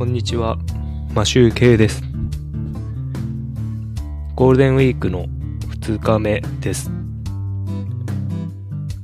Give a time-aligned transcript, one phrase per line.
[0.00, 0.56] こんにちは、
[1.14, 2.02] マシューケイです。
[4.34, 5.26] ゴールデンウィークの
[5.82, 6.90] 2日目です。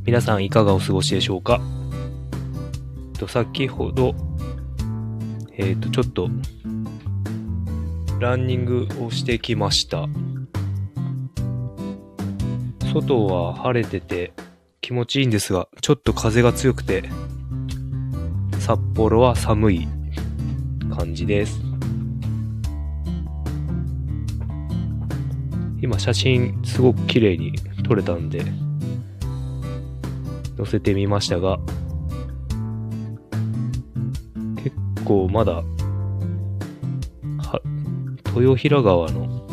[0.06, 1.60] 皆さんいかがお過ごしでしょうか？
[3.18, 4.14] と先ほど、
[5.58, 6.30] えっ、と、ちょっと、
[8.18, 10.08] ランニングをしてきました。
[12.94, 14.32] 外は晴れてて
[14.80, 17.04] 気持ちいいんですが、ちょっと風が強くて、
[18.60, 19.88] 札幌は寒い
[20.94, 21.60] 感じです。
[25.80, 27.52] 今写真すごく綺麗に
[27.84, 28.44] 撮れたんで、
[30.56, 31.58] 載せてみましたが、
[34.56, 35.62] 結構まだ、
[38.34, 39.46] 豊平川の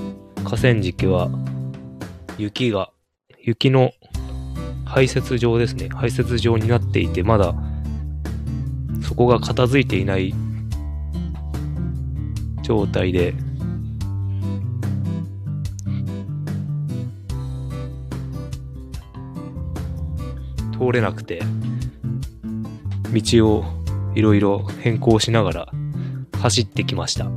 [0.44, 1.30] 河川敷は
[2.38, 2.90] 雪が、
[3.42, 3.92] 雪の
[4.86, 5.90] 排雪場ですね。
[5.90, 7.54] 排雪場になっていて、まだ
[9.02, 10.34] そこが片付いていない
[12.64, 13.36] 状態で、
[20.72, 21.44] 通れなくて、
[23.14, 23.64] 道を
[24.16, 25.67] いろいろ変更しながら
[26.42, 27.30] 走ってきました。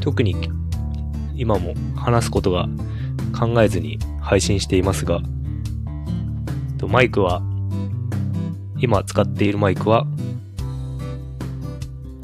[0.00, 0.34] 特に
[1.34, 2.66] 今も話すことが
[3.38, 5.20] 考えずに配信していますが、
[6.88, 7.42] マイクは、
[8.80, 10.06] 今使っているマイクは、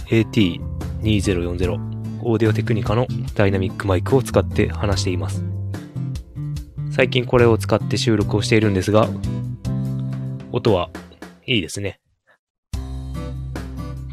[0.06, 5.44] AT2040 オーディオテクニカのダイナミックマイクを使って話しています。
[6.90, 9.08] 最近これを使って収録をしているんですが、
[10.52, 10.90] 音は
[11.46, 12.00] いいですね。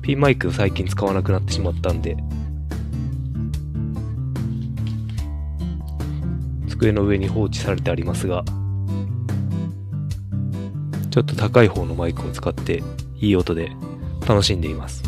[0.01, 2.17] ピンマイク最近使わなくなってしまったんで、
[6.67, 8.43] 机の上に放置されてありますが、
[11.11, 12.81] ちょっと高い方のマイクを使って
[13.17, 13.73] いい音で
[14.25, 15.03] 楽しんでいます。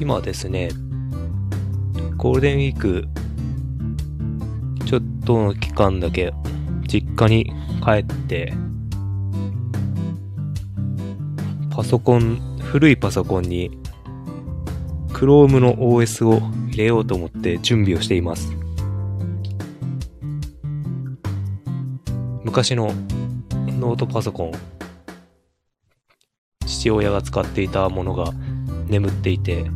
[0.00, 0.70] 今ですね、
[2.16, 3.06] ゴールデンウィーク、
[4.86, 6.32] ちょっとの期間だけ
[6.88, 7.52] 実家に
[7.84, 8.54] 帰って、
[11.68, 13.79] パソコン、古いパソコンに
[15.20, 18.54] Chrome の OS を入れようと思って準備をしています。
[22.42, 22.86] 昔の
[23.78, 24.52] ノートパソコン、
[26.66, 28.32] 父親が使っていたものが
[28.86, 29.66] 眠っていて、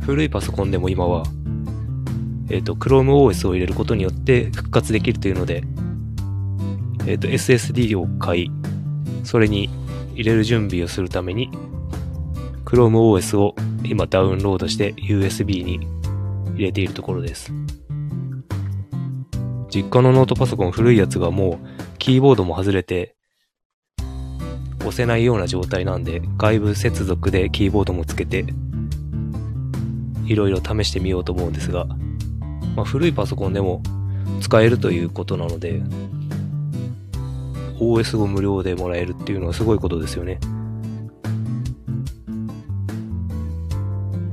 [0.00, 1.22] 古いパソコンでも今は、
[2.48, 5.62] えっ、と、Chrome OS を入れることによって復活できるというので、
[7.06, 8.50] えっ、と、SSD を買い、
[9.22, 9.70] それに
[10.14, 11.48] 入れる準備をするために
[12.70, 15.80] Chrome OS を今ダウンロードして USB に
[16.54, 17.52] 入れているところです。
[19.70, 23.16] 実家のノートパソコン古いやつがもうキーボードも外れて
[24.80, 28.44] 押せないような状態なんで外部接続でキーボードもつけて
[30.26, 31.86] いろいろ試してみようと思うんですが、
[32.76, 33.82] まあ、古いパソコンでも
[34.40, 35.82] 使えるということなので
[37.80, 40.38] OS を無料でもらえるっていうのはすごいことですよね。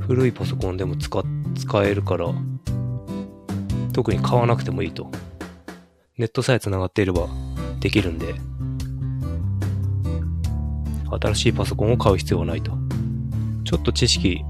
[0.08, 1.22] 古いパソコンでも使
[1.54, 2.28] 使えるから、
[3.92, 5.12] 特に買わなくてもいいと。
[6.18, 7.28] ネットさえ繋がっていれば
[7.82, 8.36] できるんで、
[11.12, 12.72] 新しいパソコンを買う必要はないと。
[13.66, 14.46] ちょっと知識、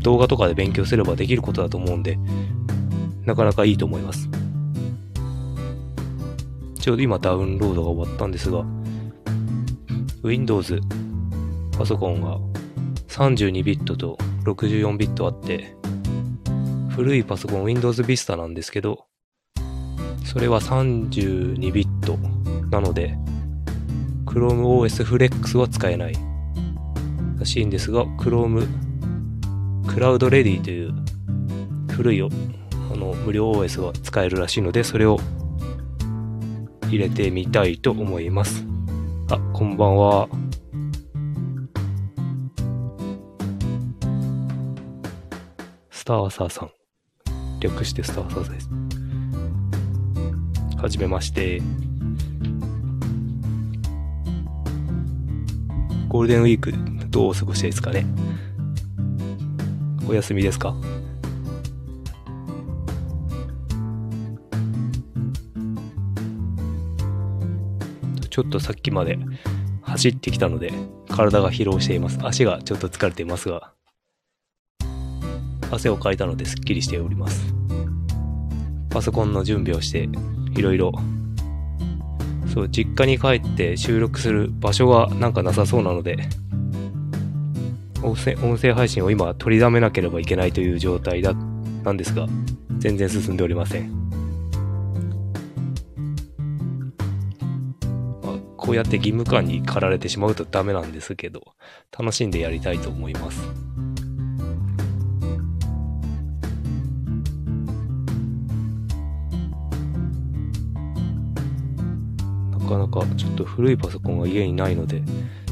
[0.00, 2.18] 動画とかで勉強すればできることだと思うんで、
[3.24, 4.28] なかなかいいと思います。
[6.78, 8.62] ちょうど今ダウンロードが終わったんですが、
[10.22, 10.78] Windows
[11.78, 12.38] パソコンが
[13.08, 15.74] 32ビットと64ビットあって、
[16.90, 19.06] 古いパソコン Windows Vista なんですけど、
[20.24, 22.16] それは32ビット
[22.70, 23.16] なので、
[24.26, 26.14] Chrome OS Flex は使えない
[27.38, 28.66] らしいんですが、Chrome
[29.86, 30.94] Cloud Ready という
[31.90, 32.28] 古いあ
[32.96, 35.18] の無料 OS は使えるらしいので、それを
[36.88, 38.64] 入れてみたいと思います。
[39.30, 40.28] あ、こんばんは。
[46.02, 46.70] スターサーさん。
[47.60, 48.68] 略してスターサーさんです。
[50.76, 51.62] はじめまして。
[56.08, 56.72] ゴールデンウィーク
[57.08, 58.04] どうお過ごしですかね
[60.08, 60.74] お休みですか？
[68.28, 69.20] ちょっとさっきまで
[69.82, 70.72] 走ってきたので
[71.08, 72.18] 体が疲労しています。
[72.24, 73.72] 足がちょっと疲れていますが
[75.72, 77.54] 汗をかいたのですっきりしております。
[78.90, 80.08] パソコンの準備をして、
[80.54, 80.92] いろいろ、
[82.52, 86.18] そう、実家に帰って収録する場所がなんかなさそうなので、
[88.02, 91.32] 音声音声配信を今取りだめなければいけないという状態だ、
[91.84, 92.26] なんですが、
[92.78, 93.90] 全然進んでおりません。
[98.22, 101.54] まあ、こうやって義務感に駆られてしまうとダメなんですけど、
[101.98, 103.71] 楽しんでやりたいと思います。
[112.72, 115.02] かなかちょっと古いパソコンが家にないので、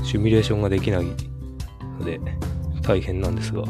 [0.03, 2.21] シミュレーションができないので、
[2.83, 3.65] 大変なんですが。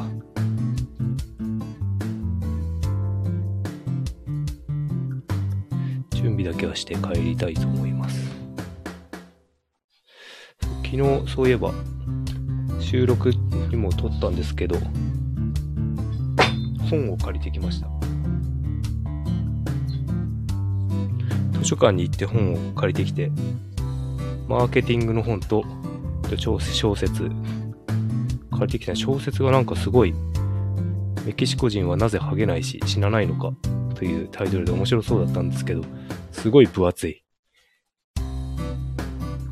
[6.12, 8.30] 準備だけはして帰りたいと思います。
[10.84, 11.72] 昨日、そういえば、
[12.78, 13.32] 収録
[13.70, 14.76] にも撮ったんですけど、
[16.88, 17.99] 本を借りてきました。
[21.70, 23.30] 書館に行って本を借りてきて、
[24.48, 25.64] マーケティングの本と
[26.36, 27.30] 小説、
[28.50, 30.12] 借りてきた小説がなんかすごい、
[31.24, 33.52] メキシコ人はなぜハゲないし死なないのか
[33.94, 35.84] というタイトルで面白そうだったんですけど、
[36.32, 37.22] すごい分厚い。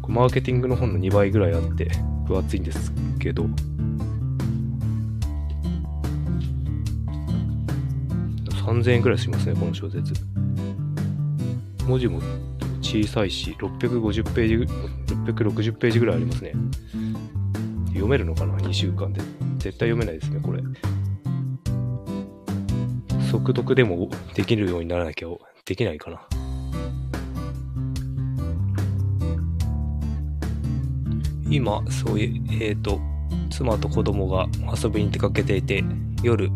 [0.08, 1.88] マーケティングの本の2倍ぐらいあって
[2.26, 3.44] 分厚いんですけど、
[8.66, 10.14] 3000円くらいしますね、この小説。
[11.88, 12.20] 文字も
[12.82, 14.72] 小さいし、650ページ、
[15.32, 16.52] 660ページぐらいありますね。
[17.88, 19.22] 読めるのかな ?2 週間で。
[19.58, 20.62] 絶対読めないですね、これ。
[23.30, 25.28] 速読でもできるようにならなきゃ
[25.64, 26.20] できないかな。
[31.48, 33.00] 今、そういう、えっ、ー、と、
[33.50, 34.46] 妻と子供が
[34.80, 35.82] 遊びに出かけていて、
[36.22, 36.50] 夜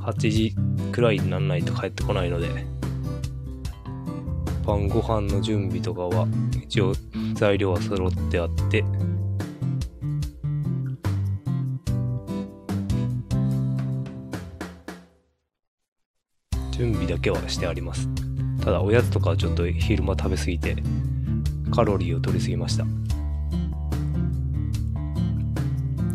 [0.00, 0.56] 8時
[0.90, 2.48] くらいにならないと帰ってこないので、
[4.72, 6.26] 晩ご飯の準備とかは
[6.64, 6.94] 一応
[7.34, 8.82] 材料は揃ってあって。
[16.70, 18.08] 準備だけはしてあります。
[18.64, 20.76] ただおやつとかはちょっと昼間食べ過ぎて
[21.70, 22.86] カロリーを取りすぎました。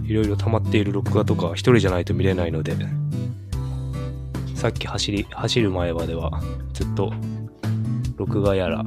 [0.04, 2.76] いろいろ溜まっている録画とか一人じゃないと見れないので
[4.56, 6.42] さっき走り走る前までは
[6.74, 7.12] ずっと
[8.18, 8.84] 録画やら、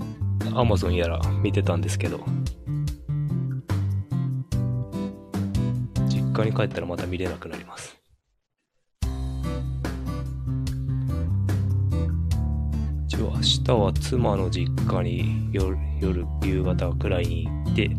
[0.55, 2.19] アマゾンやら見てたんですけど、
[6.09, 7.97] 実家に帰ったらまた見れなくなります。
[13.07, 17.91] 一応明日は妻の実家に夜、夜、夕方くらいに行って、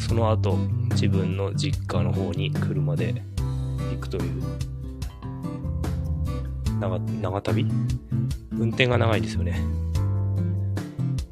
[0.00, 0.56] その後
[0.90, 3.22] 自分の実家の方に車で
[3.92, 4.42] 行くという
[6.80, 7.66] 長長旅？
[8.52, 9.62] 運転が長いんですよね。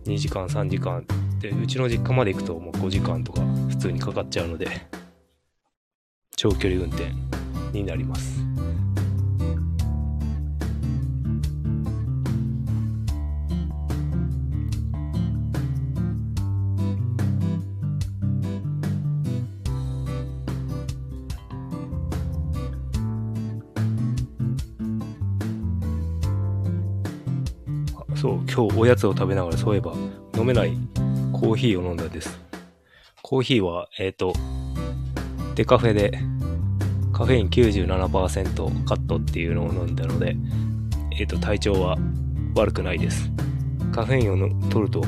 [0.09, 1.07] 2時間3時間。
[1.41, 4.67] でうちの実家まで行くともう5時間とか普通にかかっちゃうので
[6.35, 7.13] 長距離運転
[7.73, 8.48] になります。
[28.21, 29.93] そう、今日おやつを食べながらそういえば
[30.37, 30.77] 飲めない
[31.33, 32.41] コーヒーを飲んだです。
[33.23, 34.33] コーヒーは、えっ、ー、と、
[35.55, 36.19] デカフェで
[37.13, 40.37] カフェイン97%カットっていうのを飲んだので、
[41.13, 41.97] えっ、ー、と、体調は
[42.57, 43.31] 悪くないです。
[43.93, 45.01] カフェインを取ると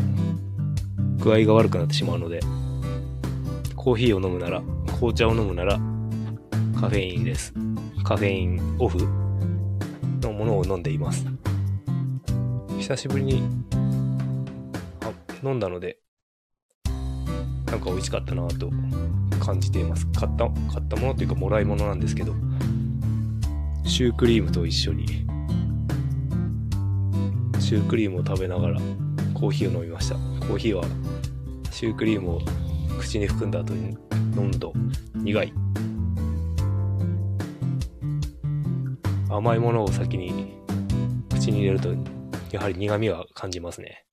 [1.18, 2.38] 具合が悪くなってしまうので、
[3.74, 5.80] コーヒーを飲むなら、紅茶を飲むなら
[6.80, 7.52] カフェインです。
[8.04, 8.98] カフェインオフ
[10.20, 11.39] のものを飲んでいます。
[12.80, 13.42] 久しぶりに
[15.44, 15.98] 飲んだので、
[17.66, 18.70] なんか美味しかったなと
[19.38, 20.06] 感じています。
[20.06, 22.34] 買った、買ったものというかもらい物なんですけど、
[23.84, 25.06] シュークリームと一緒に、
[27.60, 28.80] シュークリームを食べながら
[29.34, 30.14] コーヒーを飲みました。
[30.46, 30.82] コーヒーは
[31.70, 32.40] シュークリームを
[32.98, 33.96] 口に含んだ後に
[34.34, 34.72] 飲むと
[35.14, 35.52] 苦い。
[39.28, 40.56] 甘いものを先に
[41.30, 42.19] 口に入れると
[42.50, 44.04] やはり苦味は感じますね。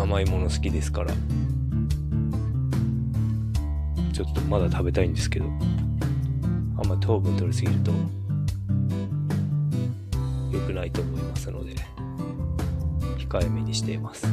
[0.00, 1.12] 甘いもの好きですから、
[4.12, 5.48] ちょっとまだ食べたいんですけど、あ
[6.82, 7.92] んま糖分取りすぎると
[10.50, 11.74] 良くないと思いますので、
[13.18, 14.26] 控えめにしています。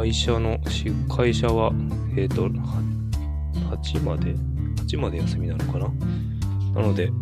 [0.00, 0.58] 会社の、
[1.14, 1.72] 会社は、
[2.16, 4.34] えっ、ー、と、8まで
[4.86, 5.88] ?8 まで休みなのかな？
[6.80, 7.12] なので、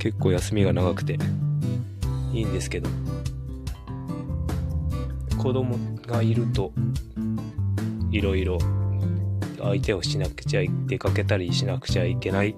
[0.00, 1.18] 結構休みが長くて
[2.32, 2.88] いいんですけど、
[5.36, 6.72] 子供がいると、
[8.10, 8.56] いろいろ
[9.58, 12.56] 相手をしなくちゃ出かけたりしなくちゃいけない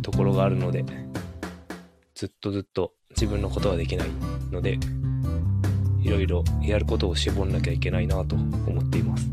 [0.00, 0.86] ところがあるので、
[2.14, 4.08] ずっとずっと自分のことはできない
[4.50, 4.78] ので、
[6.02, 9.28] いろいろやることを絞んなきゃいけないなと思っています。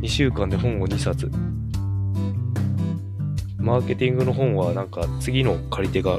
[0.00, 1.30] 2週間で本を2冊。
[3.58, 6.18] マーケティングの本はなんか次の借り手が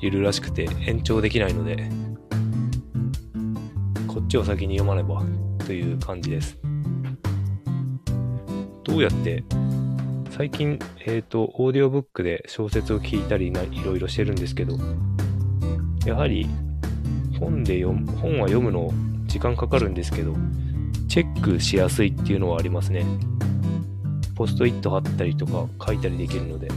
[0.00, 1.90] いるらしくて延長できないので、
[4.06, 5.22] こっちを先に読まねば
[5.66, 6.58] という感じです。
[8.84, 9.44] どうやって
[10.40, 14.78] 最近、えっ、ー、と、オーディオブックで小説を聞いたりいろいろしてるんですけど、
[16.06, 16.48] やはり
[17.40, 18.92] 本で読む、本は読むの
[19.26, 20.36] 時間かかるんですけど、
[21.08, 23.04] チェックしやすいっていうのはありますね。
[24.36, 26.68] ポストイット貼ったりとか書いたりできるので。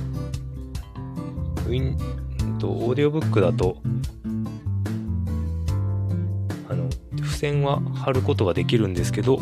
[1.67, 1.97] ウィン、
[2.59, 3.77] と、オーディオブックだと、
[6.69, 9.41] あの、付箋は貼ることができるんですけど、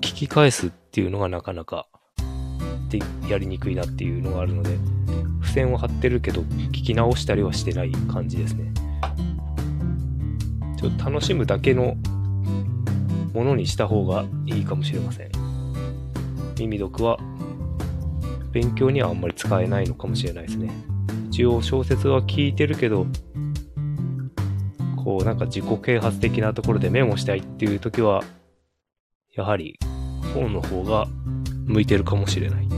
[0.00, 1.86] 聞き返すっていうのがなかなか
[2.90, 4.76] でやりにくいなっていうのがあるので、
[5.40, 8.83] 付箋を貼ってるけど、聞き直したりはしてない感じですね。
[10.84, 11.96] ちょっと楽しむだけの
[13.32, 15.30] ものにした方がいいかもしれません。
[16.58, 17.18] 耳読は
[18.52, 20.70] 勉強にはあんまり使えないのかもしれないですね。
[21.30, 23.06] 一応小説は聞いてるけど、
[25.02, 28.22] こうなんか自己啓発的なところでメモしたいっていう時は、
[29.34, 29.78] やはり
[30.34, 31.06] 方の方が
[31.64, 32.68] 向いてるかもしれない。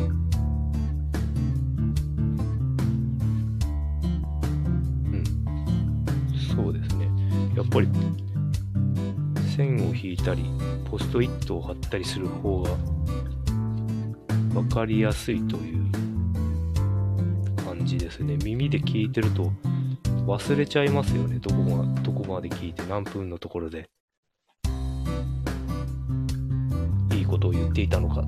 [7.56, 7.88] やっぱり、
[9.56, 10.44] 線を引いたり、
[10.90, 12.70] ポストイットを貼ったりする方が
[14.52, 15.90] 分かりやすいという
[17.64, 18.36] 感じですね。
[18.44, 19.50] 耳で聞いてると
[20.26, 21.38] 忘れちゃいますよね。
[21.38, 23.88] どこが、どこまで聞いて何分のところで
[27.12, 27.24] いい。
[27.26, 28.22] ことを言っていたのか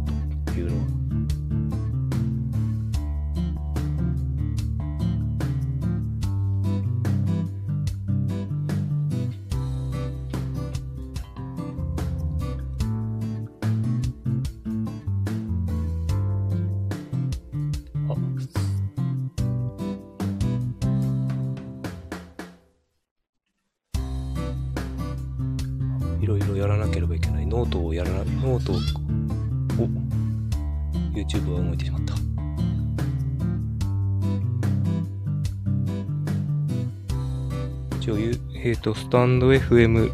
[0.47, 1.08] というのは。
[27.89, 28.77] をやらな、ノートを、
[31.15, 32.15] YouTube が動いてしまった。
[37.97, 40.13] 一応、えっ、ー、と、スタンド FM、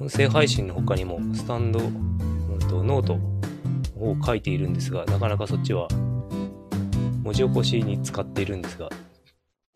[0.00, 3.14] 音声配信の他にも、スタンド、うんと、ノート
[3.98, 5.88] を書いているんですが、なかなかそっちは、
[7.22, 8.88] 文字起こしに使っているんですが、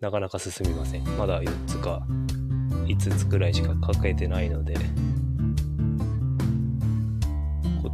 [0.01, 1.05] なかなか進みません。
[1.17, 2.03] まだ4つか
[2.87, 4.77] 5つくらいしか書けてないので、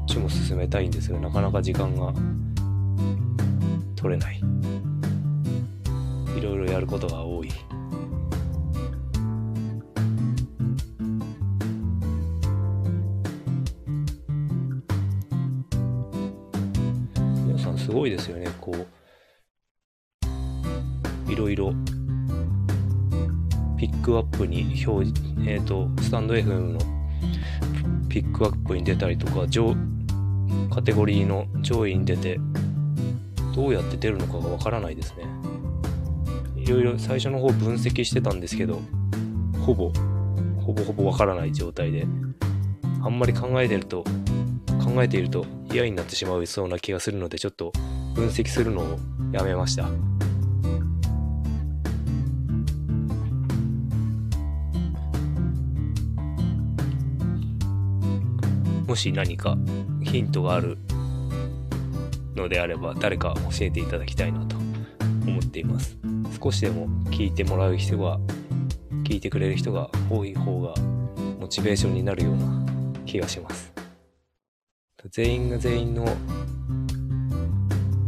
[0.06, 2.12] ちも進めたいんですが、なかなか時間が
[3.96, 4.40] 取れない。
[6.36, 7.48] いろいろやることが多い。
[17.46, 18.86] 皆さんすごいですよね、こう、
[21.32, 21.72] いろいろ
[23.76, 27.01] ピックアップに表示、えっ、ー、と、スタンド FM の
[28.12, 29.74] ピックアップに出たりとか、上、
[30.70, 32.38] カテゴリーの上位に出て、
[33.56, 35.24] どうやって出るのかがわからないですね。
[36.56, 38.82] いろいろ最初の方分析してたんですけど、
[39.64, 39.90] ほぼ、
[40.60, 42.06] ほぼほぼわからない状態で、
[43.02, 44.04] あんまり考えてると、
[44.84, 47.72] 考えていると嫌になってしまうそうな気がするので、ちょっと
[48.14, 48.98] 分析するのを
[49.32, 49.88] やめました。
[58.92, 59.56] もし何か
[60.02, 60.76] ヒントがある
[62.36, 64.54] のであれば誰か教えていただきたいなと
[65.26, 65.96] 思っています。
[66.38, 68.20] 少しでも聞いてもらう人が、
[69.04, 70.74] 聞いてくれる人が多い方が
[71.40, 72.66] モチベーションになるような
[73.06, 73.72] 気がします。
[75.10, 76.04] 全員が全員の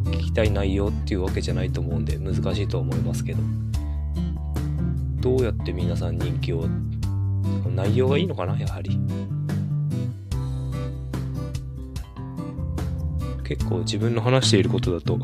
[0.04, 3.38] 聞きたい内容っていうわけじゃないと思うんで難しいと思いますけど、
[5.20, 6.68] どうやって皆さん人気を、
[7.74, 9.00] 内容がいいのかなやはり。
[13.44, 15.18] 結構自分の話していることだと。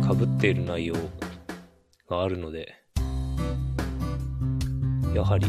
[0.00, 0.94] かぶっている内容
[2.08, 2.74] があるので、
[5.14, 5.46] やはり、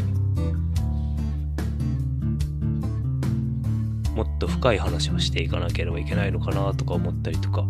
[4.16, 7.66] もっと深い話をしていかなければいけないのかなとか思ったりとか、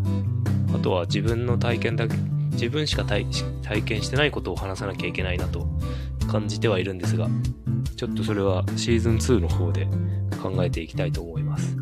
[0.74, 2.16] あとは自分の体験だけ、
[2.52, 3.26] 自分しか体
[3.84, 5.68] 験してないことを話さなきゃいけないなと
[6.32, 7.28] 感じてはいるんですが、
[7.96, 9.88] ちょっとそれはシーズン2の方で
[10.42, 11.76] 考えていきたいと思います。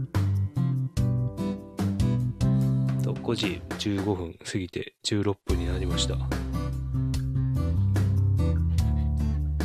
[3.04, 6.16] と5時15分過ぎて16分になりました。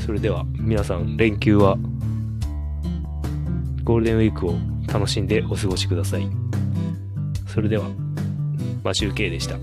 [0.00, 1.76] それでは皆さん連休は
[3.84, 4.54] ゴールデンウィークを
[4.86, 6.28] 楽しんでお過ごしください。
[7.46, 7.88] それでは、
[8.84, 9.58] マシュウケイでした。